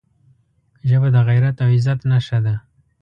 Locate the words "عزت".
1.75-1.99